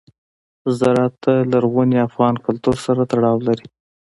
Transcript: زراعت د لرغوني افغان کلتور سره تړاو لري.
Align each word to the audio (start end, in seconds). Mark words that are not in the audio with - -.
زراعت 0.77 1.15
د 1.23 1.25
لرغوني 1.51 1.97
افغان 2.07 2.35
کلتور 2.45 2.75
سره 2.85 3.01
تړاو 3.11 3.37
لري. 3.47 3.67